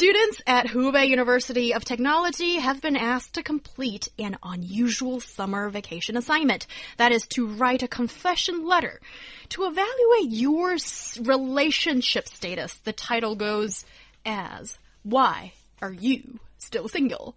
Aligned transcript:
Students 0.00 0.40
at 0.46 0.66
Hubei 0.66 1.08
University 1.08 1.74
of 1.74 1.84
Technology 1.84 2.60
have 2.60 2.80
been 2.80 2.94
asked 2.94 3.34
to 3.34 3.42
complete 3.42 4.08
an 4.16 4.38
unusual 4.44 5.18
summer 5.18 5.68
vacation 5.70 6.16
assignment. 6.16 6.68
That 6.98 7.10
is 7.10 7.26
to 7.30 7.48
write 7.48 7.82
a 7.82 7.88
confession 7.88 8.64
letter. 8.64 9.00
To 9.48 9.64
evaluate 9.64 10.30
your 10.30 10.76
relationship 11.20 12.28
status, 12.28 12.74
the 12.74 12.92
title 12.92 13.34
goes 13.34 13.84
as, 14.24 14.78
Why 15.02 15.54
are 15.82 15.90
you 15.92 16.38
still 16.58 16.86
single? 16.86 17.34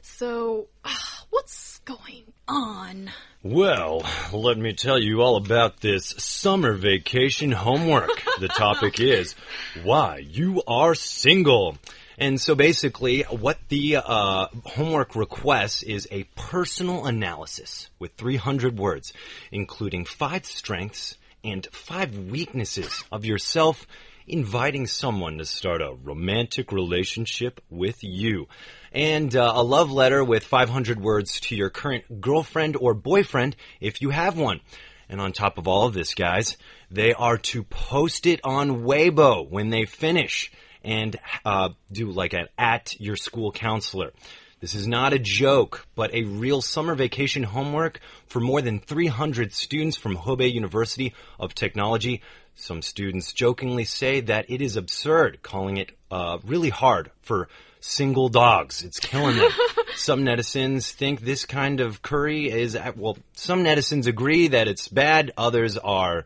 So, 0.00 0.68
what's 1.30 1.80
going 1.80 2.32
on? 2.46 3.10
Well, 3.42 4.04
let 4.32 4.56
me 4.56 4.72
tell 4.72 5.00
you 5.00 5.20
all 5.20 5.34
about 5.34 5.80
this 5.80 6.14
summer 6.18 6.74
vacation 6.74 7.50
homework. 7.50 8.22
the 8.38 8.46
topic 8.46 9.00
is 9.00 9.34
why 9.82 10.18
you 10.18 10.62
are 10.68 10.94
single. 10.94 11.76
And 12.18 12.40
so 12.40 12.54
basically, 12.54 13.22
what 13.22 13.58
the 13.68 13.96
uh, 13.96 14.46
homework 14.64 15.16
requests 15.16 15.82
is 15.82 16.06
a 16.10 16.24
personal 16.36 17.06
analysis 17.06 17.90
with 17.98 18.12
300 18.12 18.78
words, 18.78 19.12
including 19.50 20.04
five 20.04 20.44
strengths 20.44 21.16
and 21.42 21.66
five 21.72 22.16
weaknesses 22.16 23.04
of 23.10 23.24
yourself, 23.24 23.86
inviting 24.26 24.86
someone 24.86 25.38
to 25.38 25.44
start 25.44 25.82
a 25.82 25.96
romantic 26.02 26.72
relationship 26.72 27.60
with 27.68 28.02
you. 28.02 28.48
And 28.92 29.34
uh, 29.34 29.52
a 29.54 29.62
love 29.62 29.90
letter 29.90 30.24
with 30.24 30.44
500 30.44 31.00
words 31.00 31.40
to 31.40 31.56
your 31.56 31.68
current 31.68 32.20
girlfriend 32.20 32.76
or 32.76 32.94
boyfriend 32.94 33.56
if 33.80 34.00
you 34.00 34.10
have 34.10 34.38
one. 34.38 34.60
And 35.08 35.20
on 35.20 35.32
top 35.32 35.58
of 35.58 35.68
all 35.68 35.86
of 35.86 35.94
this, 35.94 36.14
guys, 36.14 36.56
they 36.90 37.12
are 37.12 37.36
to 37.38 37.64
post 37.64 38.24
it 38.24 38.40
on 38.44 38.84
Weibo 38.84 39.48
when 39.48 39.70
they 39.70 39.84
finish 39.84 40.50
and 40.84 41.16
uh, 41.44 41.70
do 41.90 42.10
like 42.10 42.32
an 42.32 42.48
at 42.58 42.98
your 43.00 43.16
school 43.16 43.52
counselor. 43.52 44.12
This 44.60 44.74
is 44.74 44.86
not 44.86 45.12
a 45.12 45.18
joke, 45.18 45.86
but 45.94 46.14
a 46.14 46.24
real 46.24 46.62
summer 46.62 46.94
vacation 46.94 47.42
homework 47.42 48.00
for 48.26 48.40
more 48.40 48.62
than 48.62 48.80
300 48.80 49.52
students 49.52 49.96
from 49.96 50.16
Hebei 50.16 50.50
University 50.52 51.12
of 51.38 51.54
Technology. 51.54 52.22
Some 52.54 52.80
students 52.80 53.32
jokingly 53.32 53.84
say 53.84 54.20
that 54.20 54.48
it 54.48 54.62
is 54.62 54.76
absurd, 54.76 55.42
calling 55.42 55.76
it 55.76 55.92
uh, 56.10 56.38
really 56.46 56.70
hard 56.70 57.10
for 57.20 57.48
single 57.80 58.30
dogs. 58.30 58.82
It's 58.82 58.98
killing 58.98 59.36
them. 59.36 59.50
some 59.96 60.24
netizens 60.24 60.90
think 60.90 61.20
this 61.20 61.44
kind 61.44 61.80
of 61.80 62.00
curry 62.00 62.48
is, 62.50 62.78
well, 62.96 63.18
some 63.34 63.64
netizens 63.64 64.06
agree 64.06 64.48
that 64.48 64.66
it's 64.66 64.88
bad. 64.88 65.32
Others 65.36 65.76
are 65.76 66.24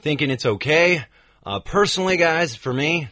thinking 0.00 0.30
it's 0.30 0.46
okay. 0.46 1.04
Uh, 1.46 1.60
personally, 1.60 2.16
guys, 2.16 2.56
for 2.56 2.72
me, 2.72 3.08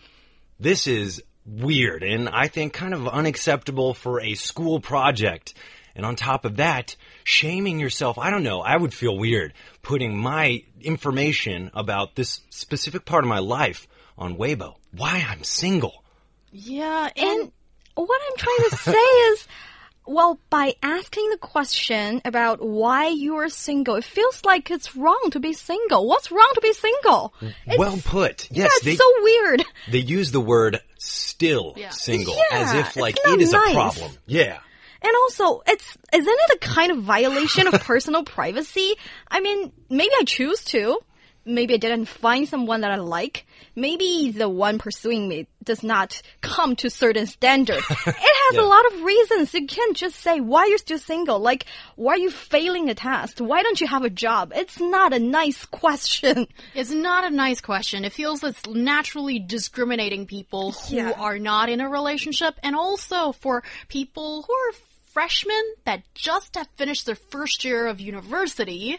this 0.59 0.87
is 0.87 1.23
weird 1.45 2.03
and 2.03 2.29
I 2.29 2.49
think 2.49 2.73
kind 2.73 2.93
of 2.93 3.07
unacceptable 3.07 3.95
for 3.95 4.21
a 4.21 4.35
school 4.35 4.81
project. 4.81 5.55
And 5.95 6.05
on 6.05 6.15
top 6.15 6.45
of 6.45 6.57
that, 6.57 6.95
shaming 7.25 7.81
yourself, 7.81 8.19
I 8.19 8.31
don't 8.31 8.43
know, 8.43 8.61
I 8.61 8.77
would 8.77 8.93
feel 8.93 9.17
weird 9.17 9.55
putting 9.83 10.17
my 10.17 10.63
information 10.81 11.71
about 11.73 12.15
this 12.17 12.41
specific 12.51 13.05
part 13.05 13.25
of 13.25 13.29
my 13.29 13.39
life 13.39 13.89
on 14.19 14.37
Weibo. 14.37 14.75
Why 14.93 15.25
I'm 15.29 15.43
single. 15.43 16.05
Yeah, 16.53 17.09
and, 17.17 17.41
and 17.41 17.51
what 17.95 18.21
I'm 18.29 18.37
trying 18.37 18.71
to 18.71 18.77
say 18.77 18.93
is 18.93 19.49
well, 20.07 20.39
by 20.51 20.75
asking 20.83 21.31
the 21.31 21.39
question 21.39 22.23
about 22.25 22.61
why 22.61 23.09
you 23.09 23.37
are 23.37 23.49
single, 23.49 23.97
it 23.97 24.05
feels 24.05 24.45
like 24.45 24.71
it's 24.71 24.97
wrong 24.97 25.29
to 25.33 25.41
be 25.41 25.53
single. 25.53 26.07
What's 26.07 26.31
wrong 26.31 26.51
to 26.55 26.61
be 26.61 26.73
single? 26.73 27.35
It's, 27.67 27.79
well 27.79 27.99
put. 28.05 28.49
Yes, 28.51 28.71
yeah, 28.83 28.91
they, 28.91 28.97
so 28.97 29.13
weird. 29.23 29.65
They 29.91 29.99
use 29.99 30.33
the 30.33 30.41
word 30.41 30.81
still 30.99 31.75
yeah. 31.77 31.91
single 31.91 32.35
yeah, 32.35 32.59
as 32.59 32.75
if 32.75 32.97
like 32.97 33.17
it 33.25 33.41
is 33.41 33.53
nice. 33.53 33.71
a 33.71 33.75
problem. 33.75 34.11
Yeah. 34.27 34.59
And 35.03 35.13
also, 35.23 35.63
it's 35.67 35.97
isn't 36.13 36.27
it 36.27 36.57
a 36.57 36.59
kind 36.59 36.91
of 36.91 37.03
violation 37.03 37.67
of 37.67 37.75
personal 37.83 38.25
privacy? 38.25 38.95
I 39.29 39.41
mean, 39.41 39.73
maybe 39.89 40.13
I 40.19 40.25
choose 40.25 40.65
to 40.67 41.01
maybe 41.47 41.75
I 41.75 41.79
didn't 41.79 42.07
find 42.07 42.49
someone 42.49 42.83
that 42.83 42.91
I 42.91 42.97
like. 42.97 43.47
Maybe 43.75 44.33
the 44.33 44.49
one 44.49 44.79
pursuing 44.79 45.29
me 45.29 45.47
does 45.63 45.83
not 45.83 46.21
come 46.41 46.77
to 46.77 46.91
certain 46.91 47.27
standard. 47.27 47.77
it 47.91 48.07
has 48.07 48.55
yeah. 48.55 48.61
a 48.61 48.63
lot 48.63 48.93
of 48.93 49.03
reasons. 49.03 49.55
You 49.55 49.67
can't 49.67 49.97
just 49.97 50.17
say 50.17 50.41
why 50.41 50.63
are 50.63 50.67
you're 50.69 50.79
still 50.79 50.99
single. 50.99 51.39
Like, 51.39 51.67
why 51.95 52.15
are 52.15 52.19
you 52.19 52.31
failing 52.31 52.89
a 52.89 52.95
test? 52.95 53.41
Why 53.41 53.63
don't 53.63 53.81
you 53.81 53.87
have 53.87 54.05
a 54.05 54.11
job? 54.11 54.53
It's 54.55 54.81
not 54.81 55.13
a 55.13 55.19
nice 55.19 55.65
question. 55.65 56.47
It's 56.75 56.91
not 56.91 57.25
a 57.25 57.31
nice 57.31 57.61
question. 57.61 58.05
It 58.05 58.13
feels 58.13 58.43
it's 58.43 58.67
naturally 58.67 59.39
discriminating 59.39 60.27
people 60.27 60.73
who 60.73 60.97
yeah. 60.97 61.13
are 61.13 61.39
not 61.39 61.69
in 61.69 61.81
a 61.81 61.89
relationship 61.89 62.55
and 62.63 62.75
also 62.75 63.33
for 63.33 63.63
people 63.89 64.43
who 64.43 64.53
are 64.53 64.73
freshmen 65.13 65.63
that 65.85 66.03
just 66.15 66.57
have 66.57 66.69
finished 66.77 67.07
their 67.07 67.15
first 67.15 67.65
year 67.65 67.87
of 67.87 68.01
university. 68.01 68.99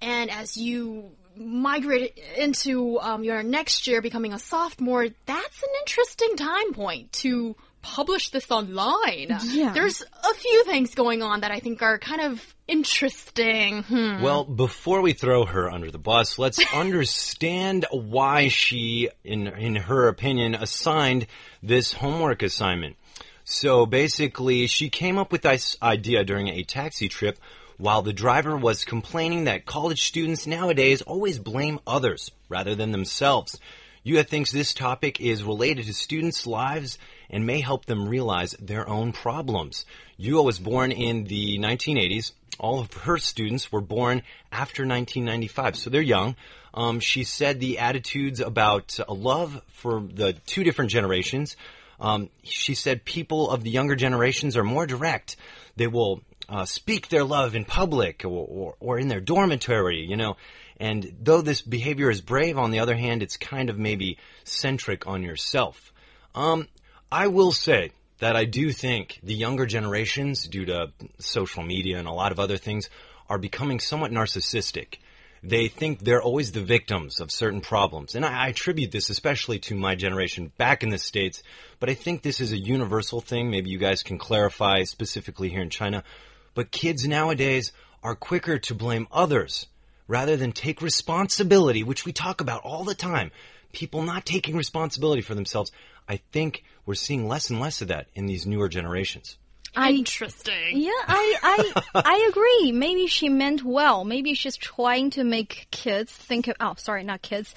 And 0.00 0.30
as 0.30 0.56
you 0.56 1.10
migrate 1.38 2.18
into 2.36 2.98
um, 3.00 3.24
your 3.24 3.42
next 3.42 3.86
year 3.86 4.02
becoming 4.02 4.32
a 4.32 4.38
sophomore, 4.38 5.06
that's 5.26 5.62
an 5.62 5.68
interesting 5.80 6.36
time 6.36 6.72
point 6.72 7.12
to 7.12 7.56
publish 7.82 8.30
this 8.30 8.50
online. 8.50 9.38
Yeah. 9.44 9.72
There's 9.72 10.02
a 10.02 10.34
few 10.34 10.64
things 10.64 10.94
going 10.94 11.22
on 11.22 11.40
that 11.40 11.50
I 11.50 11.60
think 11.60 11.82
are 11.82 11.98
kind 11.98 12.20
of 12.20 12.54
interesting. 12.66 13.82
Hmm. 13.84 14.22
Well, 14.22 14.44
before 14.44 15.00
we 15.00 15.12
throw 15.12 15.44
her 15.46 15.70
under 15.70 15.90
the 15.90 15.98
bus, 15.98 16.38
let's 16.38 16.60
understand 16.74 17.86
why 17.90 18.48
she, 18.48 19.08
in, 19.24 19.46
in 19.46 19.76
her 19.76 20.08
opinion, 20.08 20.54
assigned 20.54 21.26
this 21.62 21.92
homework 21.92 22.42
assignment. 22.42 22.96
So 23.44 23.86
basically, 23.86 24.66
she 24.66 24.90
came 24.90 25.16
up 25.16 25.32
with 25.32 25.42
this 25.42 25.76
idea 25.82 26.24
during 26.24 26.48
a 26.48 26.64
taxi 26.64 27.08
trip 27.08 27.38
while 27.78 28.02
the 28.02 28.12
driver 28.12 28.56
was 28.56 28.84
complaining 28.84 29.44
that 29.44 29.64
college 29.64 30.06
students 30.06 30.46
nowadays 30.46 31.00
always 31.02 31.38
blame 31.38 31.80
others 31.86 32.30
rather 32.48 32.74
than 32.74 32.92
themselves. 32.92 33.58
Yuya 34.04 34.26
thinks 34.26 34.50
this 34.50 34.74
topic 34.74 35.20
is 35.20 35.42
related 35.42 35.86
to 35.86 35.94
students' 35.94 36.46
lives 36.46 36.98
and 37.30 37.46
may 37.46 37.60
help 37.60 37.86
them 37.86 38.08
realize 38.08 38.52
their 38.58 38.88
own 38.88 39.12
problems. 39.12 39.84
Yuya 40.18 40.44
was 40.44 40.58
born 40.58 40.92
in 40.92 41.24
the 41.24 41.58
1980s. 41.58 42.32
All 42.58 42.80
of 42.80 42.92
her 42.92 43.18
students 43.18 43.70
were 43.70 43.80
born 43.80 44.22
after 44.50 44.82
1995, 44.82 45.76
so 45.76 45.90
they're 45.90 46.00
young. 46.00 46.34
Um, 46.74 47.00
she 47.00 47.22
said 47.24 47.60
the 47.60 47.78
attitudes 47.78 48.40
about 48.40 48.98
uh, 48.98 49.12
love 49.12 49.62
for 49.68 50.00
the 50.00 50.32
two 50.32 50.64
different 50.64 50.90
generations. 50.90 51.56
Um, 52.00 52.30
she 52.42 52.74
said 52.74 53.04
people 53.04 53.50
of 53.50 53.62
the 53.64 53.70
younger 53.70 53.96
generations 53.96 54.56
are 54.56 54.64
more 54.64 54.86
direct. 54.86 55.36
They 55.76 55.86
will 55.86 56.22
uh, 56.48 56.64
speak 56.64 57.08
their 57.08 57.24
love 57.24 57.54
in 57.54 57.64
public 57.64 58.24
or, 58.24 58.28
or, 58.28 58.74
or 58.80 58.98
in 58.98 59.08
their 59.08 59.20
dormitory, 59.20 60.04
you 60.04 60.16
know. 60.16 60.36
And 60.80 61.16
though 61.20 61.42
this 61.42 61.60
behavior 61.60 62.10
is 62.10 62.20
brave, 62.20 62.56
on 62.56 62.70
the 62.70 62.78
other 62.78 62.96
hand, 62.96 63.22
it's 63.22 63.36
kind 63.36 63.68
of 63.68 63.78
maybe 63.78 64.18
centric 64.44 65.06
on 65.06 65.22
yourself. 65.22 65.92
Um, 66.34 66.68
I 67.10 67.26
will 67.26 67.52
say 67.52 67.90
that 68.20 68.36
I 68.36 68.44
do 68.44 68.72
think 68.72 69.20
the 69.22 69.34
younger 69.34 69.66
generations, 69.66 70.46
due 70.46 70.66
to 70.66 70.92
social 71.18 71.62
media 71.62 71.98
and 71.98 72.08
a 72.08 72.12
lot 72.12 72.32
of 72.32 72.40
other 72.40 72.56
things, 72.56 72.90
are 73.28 73.38
becoming 73.38 73.80
somewhat 73.80 74.10
narcissistic. 74.10 74.98
They 75.42 75.68
think 75.68 76.00
they're 76.00 76.22
always 76.22 76.52
the 76.52 76.62
victims 76.62 77.20
of 77.20 77.30
certain 77.30 77.60
problems. 77.60 78.14
And 78.14 78.24
I, 78.24 78.46
I 78.46 78.48
attribute 78.48 78.90
this 78.90 79.10
especially 79.10 79.58
to 79.60 79.76
my 79.76 79.94
generation 79.94 80.50
back 80.58 80.82
in 80.82 80.90
the 80.90 80.98
States, 80.98 81.42
but 81.78 81.88
I 81.88 81.94
think 81.94 82.22
this 82.22 82.40
is 82.40 82.52
a 82.52 82.58
universal 82.58 83.20
thing. 83.20 83.50
Maybe 83.50 83.70
you 83.70 83.78
guys 83.78 84.02
can 84.02 84.18
clarify 84.18 84.82
specifically 84.84 85.48
here 85.48 85.62
in 85.62 85.70
China. 85.70 86.02
But 86.54 86.70
kids 86.70 87.06
nowadays 87.06 87.72
are 88.02 88.14
quicker 88.14 88.58
to 88.58 88.74
blame 88.74 89.08
others 89.10 89.66
rather 90.06 90.36
than 90.36 90.52
take 90.52 90.82
responsibility, 90.82 91.82
which 91.82 92.04
we 92.04 92.12
talk 92.12 92.40
about 92.40 92.62
all 92.62 92.84
the 92.84 92.94
time. 92.94 93.30
People 93.72 94.02
not 94.02 94.24
taking 94.24 94.56
responsibility 94.56 95.20
for 95.20 95.34
themselves. 95.34 95.70
I 96.08 96.20
think 96.32 96.64
we're 96.86 96.94
seeing 96.94 97.28
less 97.28 97.50
and 97.50 97.60
less 97.60 97.82
of 97.82 97.88
that 97.88 98.06
in 98.14 98.26
these 98.26 98.46
newer 98.46 98.68
generations. 98.68 99.36
Interesting. 99.76 100.78
Yeah, 100.78 100.90
I, 101.06 101.36
I, 101.42 101.92
I 101.94 102.28
agree. 102.30 102.72
Maybe 102.72 103.06
she 103.06 103.28
meant 103.28 103.62
well. 103.62 104.04
Maybe 104.04 104.34
she's 104.34 104.56
trying 104.56 105.10
to 105.10 105.24
make 105.24 105.68
kids 105.70 106.10
think 106.10 106.48
of, 106.48 106.56
oh, 106.58 106.74
sorry, 106.78 107.04
not 107.04 107.22
kids, 107.22 107.54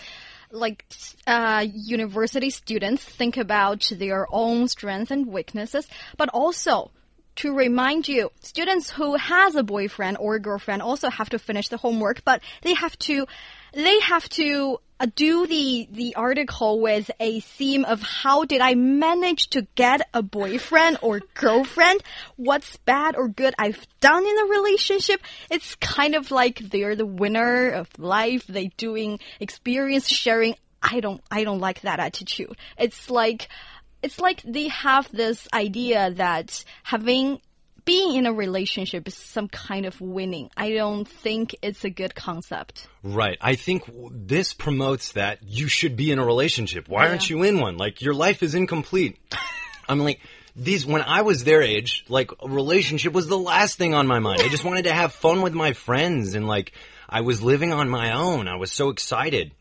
like, 0.52 0.86
uh, 1.26 1.66
university 1.74 2.50
students 2.50 3.04
think 3.04 3.38
about 3.38 3.90
their 3.96 4.28
own 4.30 4.68
strengths 4.68 5.10
and 5.10 5.28
weaknesses, 5.28 5.88
but 6.18 6.30
also 6.30 6.92
to 7.38 7.54
remind 7.54 8.08
you, 8.08 8.32
students 8.42 8.92
who 8.92 9.16
has 9.16 9.56
a 9.56 9.64
boyfriend 9.64 10.18
or 10.20 10.40
girlfriend 10.40 10.82
also 10.82 11.10
have 11.10 11.30
to 11.30 11.40
finish 11.40 11.70
the 11.70 11.78
homework, 11.78 12.24
but 12.24 12.42
they 12.62 12.74
have 12.74 12.98
to, 13.00 13.26
they 13.74 14.00
have 14.02 14.28
to 14.30 14.80
uh, 15.02 15.08
do 15.16 15.48
the 15.48 15.88
the 15.92 16.14
article 16.16 16.80
with 16.80 17.10
a 17.20 17.40
theme 17.40 17.84
of 17.86 18.04
how 18.04 18.46
did 18.46 18.62
I 18.62 18.76
manage 18.76 19.50
to 19.50 19.66
get 19.74 20.08
a 20.14 20.22
boyfriend 20.22 21.00
or 21.02 21.22
girlfriend? 21.34 22.04
What's 22.36 22.78
bad 22.78 23.16
or 23.16 23.28
good 23.28 23.56
I've 23.58 23.88
done 24.00 24.24
in 24.24 24.38
a 24.38 24.46
relationship? 24.46 25.22
It's 25.50 25.74
kind 25.76 26.14
of 26.14 26.30
like 26.30 26.60
they're 26.60 26.96
the 26.96 27.08
winner 27.08 27.72
of 27.72 27.88
life. 27.98 28.46
They 28.46 28.68
doing 28.78 29.20
experience 29.40 30.08
sharing. 30.08 30.56
I 30.84 31.00
don't 31.00 31.22
I 31.32 31.46
don't 31.46 31.60
like 31.60 31.82
that 31.82 32.00
attitude. 32.00 32.56
It's 32.78 33.10
like 33.10 33.48
it's 34.04 34.20
like 34.20 34.42
they 34.44 34.68
have 34.70 35.10
this 35.12 35.48
idea 35.54 36.12
that 36.12 36.64
having 36.84 37.40
being 37.86 38.16
in 38.16 38.26
a 38.26 38.34
relationship 38.34 39.08
is 39.08 39.16
some 39.16 39.48
kind 39.48 39.86
of 39.86 40.00
winning. 40.00 40.50
I 40.56 40.72
don't 40.74 41.08
think 41.08 41.56
it's 41.62 41.84
a 41.84 41.90
good 41.90 42.14
concept. 42.14 42.88
Right. 43.04 43.38
I 43.42 43.56
think 43.56 43.84
this 44.12 44.54
promotes 44.54 45.14
that 45.14 45.40
you 45.44 45.68
should 45.68 45.96
be 45.96 46.12
in 46.12 46.20
a 46.20 46.26
relationship. 46.26 46.88
Why 46.88 47.08
aren't 47.08 47.30
you 47.30 47.44
in 47.44 47.60
one? 47.60 47.78
Like 47.78 48.02
your 48.02 48.14
life 48.14 48.44
is 48.44 48.56
incomplete. 48.56 49.18
I'm 49.90 50.00
like 50.00 50.20
these 50.56 50.86
when 50.86 51.02
I 51.02 51.22
was 51.22 51.44
their 51.44 51.62
age, 51.62 52.06
like 52.08 52.32
a 52.40 52.48
relationship 52.48 53.14
was 53.14 53.28
the 53.28 53.38
last 53.38 53.78
thing 53.78 53.94
on 53.94 54.08
my 54.08 54.20
mind. 54.20 54.42
I 54.42 54.50
just 54.50 54.64
wanted 54.66 54.84
to 54.84 54.94
have 54.94 55.14
fun 55.14 55.42
with 55.42 55.54
my 55.54 55.74
friends 55.74 56.36
and 56.36 56.48
like 56.48 56.74
I 57.10 57.22
was 57.22 57.42
living 57.42 57.74
on 57.74 57.90
my 57.90 58.14
own. 58.14 58.48
I 58.48 58.56
was 58.56 58.72
so 58.72 58.90
excited. 58.90 59.52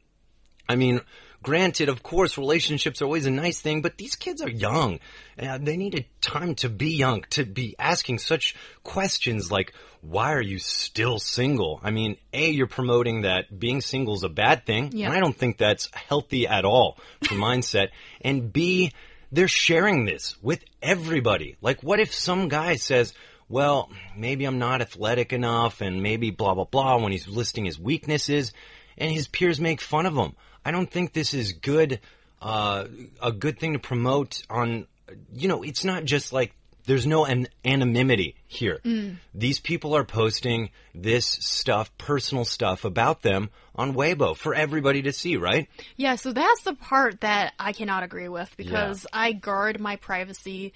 I 0.69 0.77
mean, 0.77 1.01
Granted, 1.43 1.89
of 1.89 2.03
course, 2.03 2.37
relationships 2.37 3.01
are 3.01 3.07
always 3.07 3.25
a 3.25 3.31
nice 3.31 3.61
thing, 3.61 3.81
but 3.81 3.97
these 3.97 4.15
kids 4.15 4.43
are 4.43 4.51
young. 4.51 5.01
Uh, 5.39 5.59
they 5.59 5.79
needed 5.79 6.05
time 6.21 6.55
to 6.57 6.69
be 6.69 6.91
young, 6.91 7.25
to 7.31 7.47
be 7.47 7.75
asking 7.79 8.19
such 8.19 8.55
questions 8.85 9.51
like, 9.51 9.73
why 10.03 10.33
are 10.33 10.43
you 10.43 10.59
still 10.59 11.19
single? 11.19 11.81
I 11.83 11.91
mean, 11.91 12.17
A, 12.33 12.51
you're 12.51 12.67
promoting 12.67 13.23
that 13.23 13.59
being 13.59 13.81
single 13.81 14.15
is 14.15 14.23
a 14.23 14.29
bad 14.29 14.67
thing. 14.67 14.91
Yeah. 14.93 15.07
And 15.07 15.17
I 15.17 15.21
don't 15.21 15.37
think 15.37 15.57
that's 15.57 15.89
healthy 15.95 16.47
at 16.47 16.65
all 16.65 16.99
for 17.23 17.35
mindset. 17.37 17.89
And 18.21 18.53
B, 18.53 18.93
they're 19.33 19.49
sharing 19.49 20.05
this 20.05 20.37
with 20.43 20.65
everybody. 20.83 21.57
Like, 21.63 21.83
what 21.83 22.01
if 22.01 22.13
some 22.15 22.49
guy 22.49 22.77
says, 22.77 23.15
well, 23.49 23.91
maybe 24.17 24.45
I'm 24.45 24.59
not 24.59 24.81
athletic 24.81 25.33
enough 25.33 25.81
and 25.81 26.03
maybe 26.03 26.31
blah, 26.31 26.55
blah, 26.55 26.65
blah 26.65 26.99
when 26.99 27.13
he's 27.13 27.29
listing 27.29 27.65
his 27.65 27.79
weaknesses 27.79 28.53
and 28.97 29.11
his 29.11 29.27
peers 29.27 29.61
make 29.61 29.81
fun 29.81 30.07
of 30.07 30.15
him. 30.15 30.35
I 30.65 30.71
don't 30.71 30.91
think 30.91 31.13
this 31.13 31.35
is 31.35 31.53
good, 31.53 32.01
uh, 32.41 32.87
a 33.23 33.33
good 33.33 33.59
thing 33.59 33.75
to 33.75 33.79
promote 33.79 34.43
on, 34.51 34.87
you 35.33 35.49
know, 35.49 35.63
it's 35.63 35.85
not 35.85 36.05
just 36.05 36.33
like 36.33 36.55
there's 36.87 37.07
no 37.07 37.25
an 37.25 37.47
anonymity 37.65 38.35
here. 38.47 38.81
Mm. 38.85 39.17
These 39.35 39.61
people 39.61 39.95
are 39.95 40.05
posting 40.05 40.71
this 40.95 41.27
stuff, 41.27 41.97
personal 41.99 42.45
stuff 42.45 42.85
about 42.85 43.23
them 43.23 43.51
on 43.75 43.95
Weibo 43.95 44.37
for 44.37 44.55
everybody 44.55 45.03
to 45.03 45.13
see, 45.13 45.37
right? 45.37 45.69
Yeah, 45.97 46.17
so 46.17 46.33
that's 46.33 46.63
the 46.63 46.75
part 46.75 47.21
that 47.21 47.55
I 47.59 47.73
cannot 47.73 48.03
agree 48.03 48.29
with 48.29 48.55
because 48.57 49.07
yeah. 49.13 49.21
I 49.21 49.33
guard 49.33 49.81
my 49.81 49.97
privacy 49.97 50.73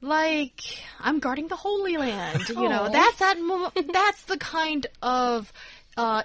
like 0.00 0.62
I'm 0.98 1.18
guarding 1.18 1.48
the 1.48 1.56
Holy 1.56 1.96
Land. 1.96 2.48
You 2.48 2.68
know, 2.68 2.88
that's 2.90 3.18
that. 3.18 3.88
that's 3.92 4.22
the 4.24 4.38
kind 4.38 4.86
of 5.02 5.52
uh, 5.96 6.22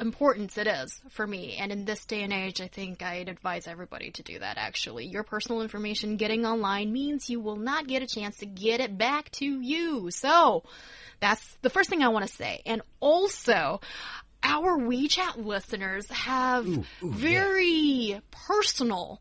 importance 0.00 0.56
it 0.58 0.66
is 0.66 1.00
for 1.10 1.26
me. 1.26 1.56
And 1.56 1.70
in 1.70 1.84
this 1.84 2.04
day 2.06 2.22
and 2.22 2.32
age, 2.32 2.60
I 2.60 2.68
think 2.68 3.02
I'd 3.02 3.28
advise 3.28 3.66
everybody 3.68 4.10
to 4.12 4.22
do 4.22 4.38
that 4.38 4.56
actually. 4.58 5.06
Your 5.06 5.22
personal 5.22 5.62
information 5.62 6.16
getting 6.16 6.46
online 6.46 6.92
means 6.92 7.28
you 7.28 7.40
will 7.40 7.56
not 7.56 7.86
get 7.86 8.02
a 8.02 8.06
chance 8.06 8.38
to 8.38 8.46
get 8.46 8.80
it 8.80 8.96
back 8.96 9.30
to 9.32 9.44
you. 9.44 10.10
So 10.10 10.64
that's 11.20 11.56
the 11.62 11.70
first 11.70 11.90
thing 11.90 12.02
I 12.02 12.08
want 12.08 12.26
to 12.26 12.32
say. 12.32 12.62
And 12.66 12.82
also, 12.98 13.80
our 14.42 14.78
WeChat 14.78 15.44
listeners 15.44 16.08
have 16.10 16.66
ooh, 16.66 16.84
ooh, 17.02 17.12
very 17.12 17.68
yeah. 17.72 18.20
personal 18.30 19.20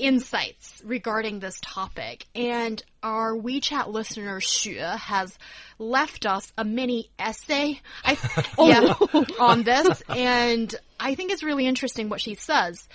insights 0.00 0.82
regarding 0.84 1.40
this 1.40 1.58
topic. 1.60 2.26
And 2.34 2.82
our 3.02 3.34
WeChat 3.34 3.88
listener 3.88 4.40
Xue 4.40 4.96
has 4.96 5.38
left 5.78 6.26
us 6.26 6.52
a 6.58 6.64
mini 6.64 7.10
essay 7.18 7.80
I, 8.04 8.18
oh. 8.58 8.68
yeah, 8.68 9.24
on 9.38 9.62
this. 9.62 10.02
And 10.08 10.74
I 10.98 11.14
think 11.14 11.32
it's 11.32 11.42
really 11.42 11.66
interesting 11.66 12.08
what 12.08 12.20
she 12.20 12.34
says. 12.34 12.88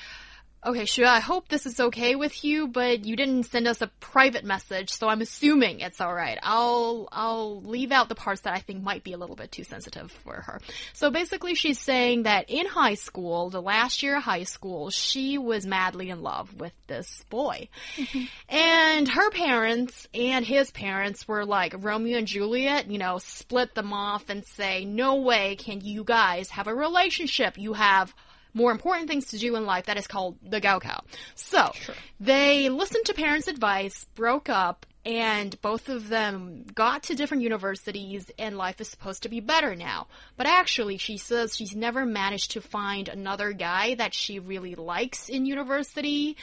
Okay, 0.66 0.86
Xue, 0.86 1.06
I 1.06 1.20
hope 1.20 1.48
this 1.48 1.68
is 1.68 1.80
okay 1.80 2.16
with 2.16 2.44
you, 2.44 2.68
but 2.68 3.06
you 3.06 3.16
didn't 3.16 3.44
send 3.44 3.68
us 3.68 3.84
a 3.84 3.88
private 4.00 4.44
message, 4.44 4.90
so 4.90 5.08
I'm 5.08 5.22
assuming 5.22 5.80
it's 5.80 6.02
alright. 6.02 6.40
I'll, 6.42 7.08
I'll 7.12 7.62
leave 7.62 7.92
out 7.92 8.10
the 8.10 8.16
parts 8.16 8.42
that 8.42 8.56
I 8.56 8.62
think 8.62 8.82
might 8.82 9.04
be 9.04 9.14
a 9.14 9.18
little 9.18 9.36
bit 9.36 9.52
too 9.52 9.64
sensitive 9.64 10.12
for 10.12 10.34
her. 10.34 10.60
So 10.94 11.12
basically 11.12 11.54
she's 11.54 11.80
saying 11.80 12.24
that 12.24 12.50
in 12.50 12.66
high 12.66 12.96
school, 12.96 13.52
the 13.52 13.62
last 13.62 14.02
year 14.02 14.18
of 14.18 14.24
high 14.24 14.42
school, 14.42 14.90
she 14.90 15.38
was 15.38 15.68
madly 15.68 16.10
in 16.10 16.24
love 16.24 16.56
with 16.56 16.74
this 16.88 17.24
boy. 17.30 17.70
Mm-hmm. 17.98 18.24
and 18.50 19.08
her 19.08 19.30
parents 19.30 20.08
and 20.16 20.44
his 20.44 20.72
parents 20.72 21.28
were 21.28 21.46
like 21.46 21.76
Romeo 21.78 22.18
and 22.18 22.26
Juliet, 22.26 22.90
you 22.90 22.98
know, 22.98 23.20
split 23.20 23.76
them 23.76 23.94
off 23.94 24.30
and 24.30 24.44
say, 24.44 24.84
no 24.84 25.18
way 25.18 25.58
can 25.58 25.82
you 25.82 26.04
guys 26.04 26.50
have 26.50 26.66
a 26.66 26.74
relationship. 26.74 27.60
You 27.60 27.74
have 27.74 28.16
more 28.56 28.72
important 28.72 29.08
things 29.08 29.26
to 29.28 29.38
do 29.38 29.56
in 29.56 29.66
life 29.66 29.86
that 29.86 29.98
is 29.98 30.08
called 30.08 30.38
the 30.42 30.60
Gaokao. 30.60 31.02
So 31.36 31.72
sure. 31.76 31.96
they 32.20 32.70
listened 32.70 33.06
to 33.06 33.14
parents' 33.14 33.48
advice, 33.48 34.06
broke 34.16 34.50
up, 34.50 34.88
and 35.06 35.60
both 35.62 35.88
of 35.88 36.08
them 36.10 36.66
got 36.74 37.04
to 37.04 37.16
different 37.16 37.44
universities 37.44 38.32
and 38.40 38.58
life 38.58 38.82
is 38.82 38.90
supposed 38.90 39.24
to 39.24 39.30
be 39.30 39.40
better 39.40 39.76
now. 39.76 40.08
But 40.36 40.48
actually, 40.48 40.98
she 40.98 41.18
says 41.18 41.56
she's 41.56 41.76
never 41.76 42.06
managed 42.06 42.52
to 42.52 42.62
find 42.62 43.08
another 43.08 43.52
guy 43.52 43.94
that 43.96 44.16
she 44.16 44.40
really 44.40 44.74
likes 44.74 45.30
in 45.30 45.46
university. 45.46 46.38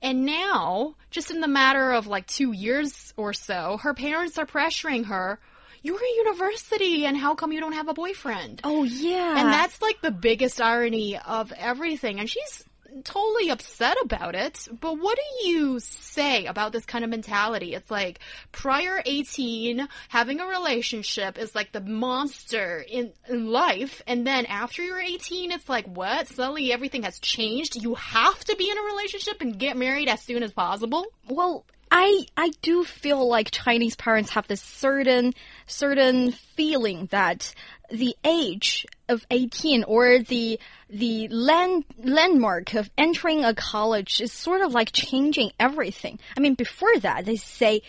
And 0.00 0.24
now, 0.24 0.94
just 1.10 1.32
in 1.32 1.40
the 1.40 1.48
matter 1.48 1.90
of 1.90 2.06
like 2.06 2.28
two 2.28 2.52
years 2.52 3.12
or 3.16 3.32
so, 3.32 3.78
her 3.78 3.94
parents 3.94 4.38
are 4.38 4.46
pressuring 4.46 5.06
her 5.06 5.40
you're 5.84 5.98
a 5.98 6.16
university 6.16 7.04
and 7.04 7.14
how 7.14 7.34
come 7.34 7.52
you 7.52 7.60
don't 7.60 7.74
have 7.74 7.88
a 7.88 7.94
boyfriend? 7.94 8.62
Oh, 8.64 8.84
yeah. 8.84 9.38
And 9.38 9.52
that's 9.52 9.80
like 9.82 10.00
the 10.00 10.10
biggest 10.10 10.60
irony 10.60 11.18
of 11.18 11.52
everything. 11.52 12.18
And 12.18 12.28
she's 12.28 12.64
totally 13.04 13.50
upset 13.50 13.98
about 14.02 14.34
it. 14.34 14.66
But 14.80 14.94
what 14.98 15.18
do 15.18 15.48
you 15.48 15.80
say 15.80 16.46
about 16.46 16.72
this 16.72 16.86
kind 16.86 17.04
of 17.04 17.10
mentality? 17.10 17.74
It's 17.74 17.90
like 17.90 18.20
prior 18.50 19.02
18, 19.04 19.86
having 20.08 20.40
a 20.40 20.46
relationship 20.46 21.38
is 21.38 21.54
like 21.54 21.72
the 21.72 21.82
monster 21.82 22.82
in, 22.88 23.12
in 23.28 23.48
life. 23.50 24.00
And 24.06 24.26
then 24.26 24.46
after 24.46 24.82
you're 24.82 24.98
18, 24.98 25.52
it's 25.52 25.68
like, 25.68 25.84
what? 25.84 26.28
Suddenly 26.28 26.72
everything 26.72 27.02
has 27.02 27.18
changed. 27.18 27.76
You 27.76 27.94
have 27.96 28.42
to 28.44 28.56
be 28.56 28.70
in 28.70 28.78
a 28.78 28.82
relationship 28.82 29.42
and 29.42 29.58
get 29.58 29.76
married 29.76 30.08
as 30.08 30.22
soon 30.22 30.42
as 30.42 30.52
possible? 30.52 31.04
Well, 31.28 31.66
I 31.96 32.26
I 32.36 32.50
do 32.60 32.82
feel 32.82 33.28
like 33.28 33.52
Chinese 33.52 33.94
parents 33.94 34.30
have 34.30 34.48
this 34.48 34.60
certain 34.60 35.32
certain 35.68 36.32
feeling 36.32 37.06
that 37.12 37.54
the 37.88 38.16
age 38.24 38.84
of 39.08 39.24
18 39.30 39.84
or 39.84 40.18
the 40.18 40.58
the 40.90 41.28
land 41.28 41.84
landmark 41.96 42.74
of 42.74 42.90
entering 42.98 43.44
a 43.44 43.54
college 43.54 44.20
is 44.20 44.32
sort 44.32 44.62
of 44.62 44.72
like 44.72 44.90
changing 44.90 45.52
everything. 45.60 46.18
I 46.36 46.40
mean, 46.40 46.54
before 46.54 46.98
that, 46.98 47.26
they 47.26 47.36
say 47.36 47.82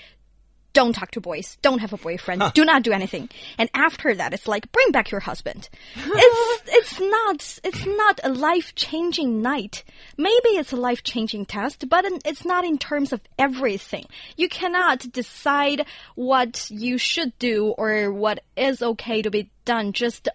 don't 0.75 0.93
talk 0.93 1.11
to 1.11 1.21
boys, 1.21 1.57
don't 1.61 1.79
have 1.79 1.93
a 1.93 1.97
boyfriend, 1.97 2.43
huh. 2.43 2.51
do 2.53 2.65
not 2.65 2.83
do 2.83 2.91
anything. 2.91 3.29
And 3.57 3.69
after 3.73 4.13
that, 4.13 4.33
it's 4.33 4.47
like 4.47 4.71
bring 4.71 4.91
back 4.91 5.09
your 5.09 5.21
husband. 5.21 5.69
it's 5.95 6.61
it's 6.67 6.99
not 6.99 7.59
it's 7.63 7.85
not 7.85 8.19
a 8.23 8.29
life 8.29 8.75
changing 8.75 9.41
night. 9.41 9.83
Maybe 10.17 10.49
it's 10.49 10.73
a 10.73 10.75
life 10.75 11.01
changing 11.01 11.45
test, 11.45 11.87
but 11.89 12.05
it's 12.25 12.45
not 12.45 12.65
in 12.65 12.77
terms 12.77 13.13
of 13.13 13.21
everything. 13.39 14.05
You 14.35 14.49
cannot 14.49 15.11
decide 15.11 15.85
what 16.15 16.69
you 16.69 16.97
should 16.97 17.37
do 17.39 17.69
or 17.69 18.11
what 18.11 18.43
is 18.57 18.81
okay 18.81 19.21
to 19.21 19.31
be 19.31 19.49
done 19.63 19.93
just 19.93 20.27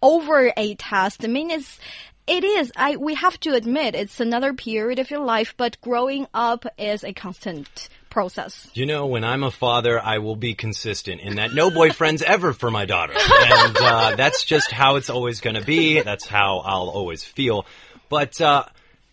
over 0.00 0.52
a 0.56 0.74
test. 0.76 1.24
I 1.24 1.28
mean, 1.28 1.50
it's 1.50 1.78
it 2.26 2.42
is. 2.42 2.72
I 2.74 2.96
we 2.96 3.14
have 3.14 3.38
to 3.40 3.52
admit 3.52 3.94
it's 3.94 4.18
another 4.18 4.54
period 4.54 4.98
of 4.98 5.10
your 5.10 5.20
life, 5.20 5.54
but 5.58 5.78
growing 5.82 6.26
up 6.32 6.64
is 6.78 7.04
a 7.04 7.12
constant 7.12 7.90
process. 8.14 8.70
You 8.74 8.86
know, 8.86 9.06
when 9.06 9.24
I'm 9.24 9.42
a 9.42 9.50
father, 9.50 10.00
I 10.00 10.18
will 10.18 10.36
be 10.36 10.54
consistent 10.54 11.20
in 11.20 11.36
that 11.36 11.52
no 11.52 11.68
boyfriends 11.68 12.22
ever 12.22 12.52
for 12.52 12.70
my 12.70 12.86
daughter. 12.86 13.12
And 13.12 13.76
uh, 13.76 14.14
that's 14.16 14.44
just 14.44 14.70
how 14.70 14.94
it's 14.96 15.10
always 15.10 15.40
going 15.40 15.56
to 15.56 15.64
be. 15.64 16.00
That's 16.00 16.26
how 16.26 16.60
I'll 16.60 16.88
always 16.88 17.24
feel. 17.24 17.66
But 18.08 18.40
uh, 18.40 18.66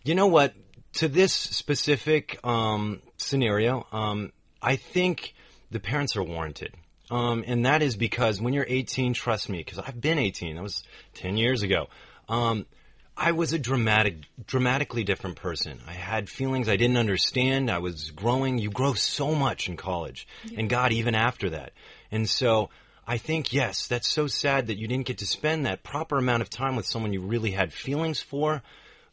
you 0.04 0.14
know 0.14 0.28
what? 0.28 0.54
To 0.94 1.08
this 1.08 1.32
specific 1.32 2.38
um, 2.44 3.02
scenario, 3.16 3.86
um, 3.92 4.32
I 4.62 4.76
think 4.76 5.34
the 5.72 5.80
parents 5.80 6.16
are 6.16 6.22
warranted. 6.22 6.74
Um, 7.10 7.42
and 7.46 7.66
that 7.66 7.82
is 7.82 7.96
because 7.96 8.40
when 8.40 8.54
you're 8.54 8.66
18, 8.68 9.14
trust 9.14 9.48
me, 9.48 9.58
because 9.58 9.78
I've 9.78 10.00
been 10.00 10.18
18, 10.18 10.54
that 10.56 10.62
was 10.62 10.84
10 11.14 11.36
years 11.36 11.62
ago. 11.62 11.88
Um, 12.28 12.66
I 13.16 13.32
was 13.32 13.52
a 13.52 13.58
dramatic, 13.58 14.16
dramatically 14.46 15.04
different 15.04 15.36
person. 15.36 15.80
I 15.86 15.92
had 15.92 16.28
feelings 16.28 16.68
I 16.68 16.76
didn't 16.76 16.96
understand. 16.96 17.70
I 17.70 17.78
was 17.78 18.10
growing. 18.10 18.58
You 18.58 18.70
grow 18.70 18.94
so 18.94 19.34
much 19.34 19.68
in 19.68 19.76
college, 19.76 20.26
and 20.56 20.68
God, 20.68 20.92
even 20.92 21.14
after 21.14 21.50
that. 21.50 21.72
And 22.10 22.28
so, 22.28 22.70
I 23.06 23.18
think 23.18 23.52
yes, 23.52 23.86
that's 23.86 24.08
so 24.08 24.26
sad 24.26 24.68
that 24.68 24.78
you 24.78 24.88
didn't 24.88 25.06
get 25.06 25.18
to 25.18 25.26
spend 25.26 25.66
that 25.66 25.82
proper 25.82 26.18
amount 26.18 26.42
of 26.42 26.50
time 26.50 26.74
with 26.74 26.86
someone 26.86 27.12
you 27.12 27.20
really 27.20 27.50
had 27.50 27.72
feelings 27.72 28.20
for. 28.20 28.62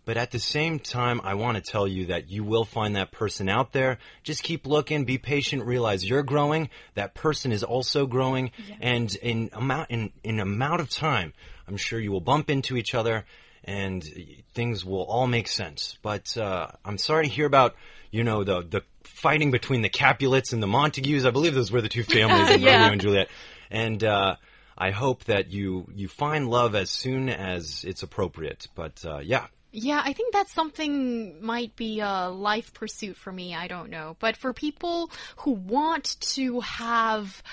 But 0.05 0.17
at 0.17 0.31
the 0.31 0.39
same 0.39 0.79
time, 0.79 1.21
I 1.23 1.35
want 1.35 1.57
to 1.57 1.71
tell 1.71 1.87
you 1.87 2.07
that 2.07 2.31
you 2.31 2.43
will 2.43 2.65
find 2.65 2.95
that 2.95 3.11
person 3.11 3.47
out 3.47 3.73
there. 3.73 3.99
Just 4.23 4.43
keep 4.43 4.65
looking, 4.65 5.05
be 5.05 5.17
patient, 5.17 5.65
realize 5.65 6.07
you're 6.07 6.23
growing. 6.23 6.69
That 6.95 7.13
person 7.13 7.51
is 7.51 7.63
also 7.63 8.07
growing. 8.07 8.51
And 8.79 9.13
in 9.15 9.51
amount, 9.53 9.91
in, 9.91 10.11
in 10.23 10.39
amount 10.39 10.81
of 10.81 10.89
time, 10.89 11.33
I'm 11.67 11.77
sure 11.77 11.99
you 11.99 12.11
will 12.11 12.21
bump 12.21 12.49
into 12.49 12.75
each 12.77 12.95
other 12.95 13.25
and 13.63 14.03
things 14.53 14.83
will 14.85 15.03
all 15.03 15.27
make 15.27 15.47
sense. 15.47 15.97
But, 16.01 16.35
uh, 16.37 16.67
I'm 16.85 16.97
sorry 16.97 17.27
to 17.27 17.33
hear 17.33 17.45
about, 17.45 17.75
you 18.11 18.23
know, 18.23 18.43
the, 18.43 18.61
the 18.61 18.81
fighting 19.03 19.51
between 19.51 19.81
the 19.81 19.89
Capulets 19.89 20.53
and 20.53 20.61
the 20.63 20.67
Montagues. 20.67 21.25
I 21.25 21.31
believe 21.31 21.53
those 21.53 21.71
were 21.71 21.81
the 21.81 21.89
two 21.89 22.03
families 22.17 22.49
in 22.49 22.61
Yeah. 22.61 22.77
Romeo 22.77 22.91
and 22.93 23.01
Juliet. 23.01 23.29
And, 23.69 24.03
uh, 24.03 24.35
I 24.77 24.91
hope 24.91 25.25
that 25.25 25.51
you, 25.51 25.85
you 25.93 26.07
find 26.07 26.49
love 26.49 26.73
as 26.73 26.89
soon 26.89 27.27
as 27.29 27.83
it's 27.83 28.01
appropriate. 28.01 28.67
But, 28.75 29.03
uh, 29.05 29.19
yeah, 29.19 29.47
Yeah, 29.73 30.01
I 30.03 30.13
think 30.13 30.33
that's 30.33 30.53
something 30.53 31.45
might 31.45 31.75
be 31.75 31.99
a 31.99 32.29
life 32.29 32.73
pursuit 32.73 33.17
for 33.17 33.31
me. 33.31 33.53
I 33.53 33.67
don't 33.67 33.89
know. 33.89 34.15
But 34.19 34.37
for 34.37 34.53
people 34.53 35.11
who 35.39 35.51
want 35.51 36.15
to 36.21 36.61
have 36.61 37.43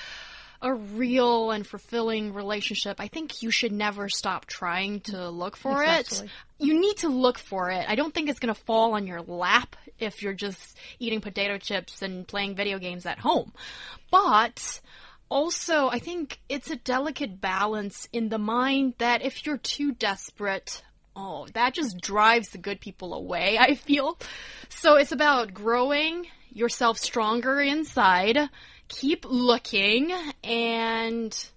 a 0.62 0.75
real 0.75 1.50
and 1.50 1.66
fulfilling 1.66 2.32
relationship, 2.32 3.00
I 3.00 3.08
think 3.08 3.42
you 3.42 3.50
should 3.50 3.72
never 3.72 4.08
stop 4.08 4.46
trying 4.46 5.00
to 5.00 5.28
look 5.28 5.56
for 5.56 5.82
Exactly. 5.82 6.26
it. 6.26 6.32
You 6.58 6.80
need 6.80 6.96
to 6.98 7.08
look 7.08 7.38
for 7.38 7.70
it. 7.70 7.84
I 7.88 7.94
don't 7.94 8.14
think 8.14 8.28
it's 8.28 8.38
going 8.38 8.54
to 8.54 8.60
fall 8.62 8.94
on 8.94 9.06
your 9.06 9.20
lap 9.20 9.76
if 9.98 10.22
you're 10.22 10.32
just 10.32 10.76
eating 10.98 11.20
potato 11.20 11.58
chips 11.58 12.02
and 12.02 12.26
playing 12.26 12.54
video 12.54 12.78
games 12.78 13.06
at 13.06 13.18
home. 13.18 13.52
But 14.10 14.80
also, 15.28 15.88
I 15.88 15.98
think 15.98 16.38
it's 16.48 16.70
a 16.70 16.76
delicate 16.76 17.40
balance 17.40 18.08
in 18.12 18.28
the 18.28 18.38
mind 18.38 18.94
that 18.98 19.22
if 19.22 19.44
you're 19.44 19.58
too 19.58 19.92
desperate, 19.92 20.82
oh, 21.14 21.46
that 21.54 21.75
just 21.75 22.00
drives 22.00 22.50
the 22.50 22.58
good 22.58 22.80
people 22.80 23.12
away, 23.14 23.58
I 23.58 23.75
feel. 23.75 24.18
So 24.68 24.96
it's 24.96 25.12
about 25.12 25.52
growing 25.52 26.26
yourself 26.50 26.96
stronger 26.98 27.60
inside, 27.60 28.38
keep 28.88 29.24
looking, 29.28 30.12
and 30.44 31.48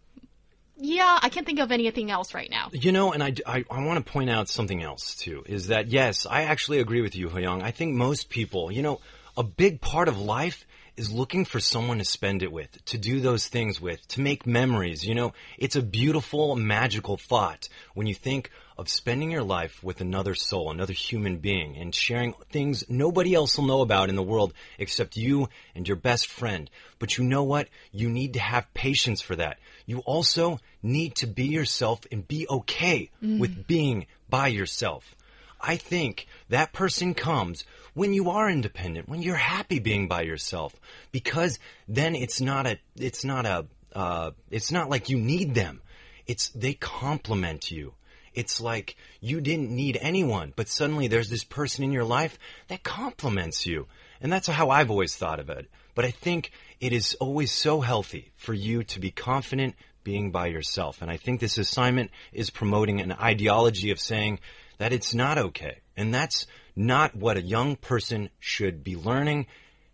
yeah, 0.78 1.20
I 1.22 1.30
can't 1.30 1.46
think 1.46 1.60
of 1.60 1.72
anything 1.72 2.10
else 2.10 2.34
right 2.34 2.50
now. 2.50 2.70
You 2.72 2.92
know, 2.92 3.12
and 3.12 3.24
I, 3.24 3.34
I, 3.46 3.66
I 3.70 3.84
want 3.84 4.06
to 4.06 4.12
point 4.12 4.30
out 4.30 4.48
something 4.48 4.82
else 4.82 5.16
too, 5.16 5.44
is 5.46 5.68
that 5.68 5.88
yes, 5.88 6.26
I 6.26 6.44
actually 6.44 6.80
agree 6.80 7.02
with 7.02 7.16
you, 7.16 7.30
Hyung. 7.30 7.62
I 7.62 7.72
think 7.72 7.96
most 7.96 8.30
people, 8.30 8.72
you 8.72 8.82
know, 8.82 9.02
a 9.38 9.44
big 9.44 9.82
part 9.82 10.08
of 10.08 10.20
life 10.20 10.66
is 10.96 11.12
looking 11.12 11.46
for 11.46 11.60
someone 11.60 11.98
to 11.98 12.06
spend 12.06 12.44
it 12.44 12.52
with, 12.52 12.84
to 12.86 12.98
do 12.98 13.22
those 13.22 13.48
things 13.48 13.80
with, 13.80 14.06
to 14.10 14.22
make 14.22 14.46
memories. 14.46 15.06
You 15.06 15.16
know, 15.16 15.34
it's 15.58 15.78
a 15.78 15.82
beautiful, 15.82 16.56
magical 16.56 17.16
thought 17.16 17.70
when 17.94 18.06
you 18.06 18.14
think 18.14 18.52
of 18.80 18.88
spending 18.88 19.30
your 19.30 19.44
life 19.44 19.84
with 19.84 20.00
another 20.00 20.34
soul, 20.34 20.72
another 20.72 20.94
human 20.94 21.38
being, 21.38 21.76
and 21.76 21.94
sharing 21.94 22.34
things 22.50 22.86
nobody 22.88 23.34
else 23.34 23.58
will 23.58 23.66
know 23.66 23.82
about 23.82 24.08
in 24.08 24.16
the 24.16 24.24
world 24.24 24.54
except 24.78 25.18
you 25.18 25.50
and 25.76 25.86
your 25.86 25.98
best 25.98 26.28
friend. 26.28 26.70
But 26.98 27.18
you 27.18 27.26
know 27.26 27.44
what? 27.44 27.68
You 27.92 28.10
need 28.10 28.34
to 28.36 28.40
have 28.40 28.74
patience 28.74 29.22
for 29.22 29.36
that. 29.36 29.60
You 29.86 30.00
also 30.00 30.60
need 30.82 31.16
to 31.16 31.28
be 31.28 31.48
yourself 31.48 32.00
and 32.10 32.26
be 32.26 32.48
okay 32.50 33.12
with 33.22 33.68
being 33.68 34.08
by 34.30 34.48
yourself. 34.48 35.14
I 35.60 35.76
think 35.76 36.26
that 36.48 36.72
person 36.72 37.14
comes 37.14 37.66
when 37.94 38.14
you 38.14 38.30
are 38.30 38.50
independent, 38.50 39.10
when 39.10 39.22
you're 39.22 39.36
happy 39.36 39.80
being 39.80 40.08
by 40.08 40.22
yourself, 40.22 40.74
because 41.12 41.60
then 41.90 42.16
it's 42.16 42.40
not 42.40 42.66
a, 42.66 42.80
it's 42.96 43.26
not 43.26 43.46
a, 43.46 43.66
uh, 43.94 44.32
it's 44.50 44.72
not 44.72 44.90
like 44.90 45.10
you 45.10 45.18
need 45.18 45.54
them. 45.54 45.82
It's, 46.28 46.48
they 46.50 46.76
complement 46.76 47.72
you. 47.72 47.94
It's 48.34 48.62
like 48.62 48.96
you 49.20 49.42
didn't 49.42 49.72
need 49.72 49.98
anyone, 50.02 50.54
but 50.56 50.68
suddenly 50.68 51.08
there's 51.08 51.30
this 51.30 51.44
person 51.44 51.84
in 51.84 51.92
your 51.92 52.04
life 52.04 52.38
that 52.68 52.84
complements 52.84 53.66
you. 53.66 53.88
And 54.22 54.32
that's 54.32 54.48
how 54.48 54.70
I've 54.70 54.92
always 54.92 55.16
thought 55.16 55.40
of 55.40 55.50
it. 55.50 55.70
But 55.96 56.06
I 56.06 56.12
think 56.12 56.52
it 56.80 56.94
is 56.94 57.16
always 57.16 57.52
so 57.52 57.82
healthy 57.82 58.32
for 58.36 58.54
you 58.54 58.84
to 58.84 59.00
be 59.00 59.12
confident 59.12 59.76
being 60.04 60.32
by 60.32 60.48
yourself. 60.48 61.02
And 61.02 61.12
I 61.12 61.18
think 61.18 61.40
this 61.40 61.58
assignment 61.58 62.12
is 62.32 62.50
promoting 62.50 63.02
an 63.02 63.12
ideology 63.12 63.92
of 63.92 64.00
saying 64.00 64.40
that 64.78 64.94
it's 64.94 65.14
not 65.14 65.38
okay. 65.38 65.80
And 65.98 66.14
that's 66.14 66.48
not 66.76 67.16
what 67.16 67.38
a 67.38 67.42
young 67.42 67.76
person 67.76 68.30
should 68.40 68.84
be 68.84 68.96
learning 68.96 69.48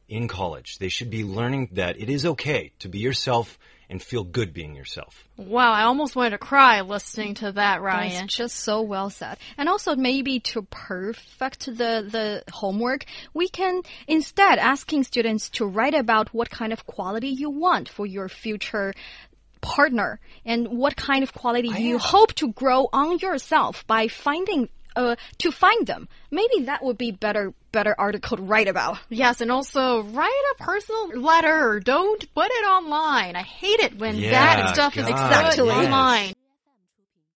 in 0.08 0.28
college. 0.28 0.78
They 0.78 0.90
should 0.90 1.10
be 1.10 1.24
learning 1.24 1.70
that 1.74 2.00
it 2.00 2.10
is 2.10 2.26
okay 2.26 2.72
to 2.80 2.90
be 2.90 3.00
yourself 3.00 3.58
and 3.90 4.02
feel 4.02 4.24
good 4.24 4.54
being 4.54 4.76
yourself. 4.76 5.28
Wow, 5.38 5.72
I 5.72 5.84
almost 5.84 6.16
wanted 6.16 6.32
to 6.32 6.38
cry 6.38 6.82
listening 6.82 7.36
to 7.36 7.52
that, 7.52 7.82
Ryan. 7.82 8.14
That's 8.14 8.36
just 8.36 8.56
so 8.58 8.82
well 8.82 9.10
said. 9.10 9.38
And 9.58 9.70
also 9.70 9.96
maybe 9.96 10.40
to 10.40 10.64
perfect 10.64 11.66
the, 11.66 12.06
the 12.10 12.44
homework, 12.52 13.06
we 13.34 13.48
can 13.48 13.82
instead 14.08 14.58
asking 14.58 15.04
students 15.04 15.50
to 15.52 15.66
write 15.66 15.94
about 15.94 16.34
what 16.34 16.50
kind 16.50 16.74
of 16.74 16.86
quality 16.86 17.30
you 17.30 17.50
want 17.50 17.90
for 17.90 18.06
your 18.06 18.28
future 18.28 18.94
partner 19.62 20.20
and 20.46 20.68
what 20.68 20.96
kind 20.96 21.24
of 21.24 21.34
quality 21.34 21.70
you 21.70 21.98
hope 21.98 22.34
to 22.34 22.52
grow 22.54 22.88
on 22.94 23.18
yourself 23.18 23.86
by 23.88 24.08
finding 24.08 24.70
uh, 24.96 25.16
to 25.40 25.52
find 25.52 25.86
them. 25.88 26.08
Maybe 26.32 26.66
that 26.66 26.84
would 26.84 26.98
be 26.98 27.12
better 27.12 27.54
better 27.72 27.94
article 27.98 28.38
to 28.38 28.44
write 28.44 28.68
about. 28.70 28.98
Yes, 29.10 29.42
and 29.42 29.52
also 29.52 30.02
write 30.04 30.44
a 30.58 30.64
personal 30.64 31.10
letter. 31.20 31.80
Don't 31.84 32.34
put 32.34 32.48
it 32.50 32.66
online. 32.66 33.36
I 33.36 33.42
hate 33.44 33.80
it 33.82 33.98
when 34.00 34.16
Yeah, 34.16 34.32
that 34.32 34.74
stuff 34.76 34.96
is 34.98 35.06
God, 35.06 35.12
put 35.12 35.22
Exactly. 35.48 35.68
yes. 35.68 35.86
online. 35.86 36.34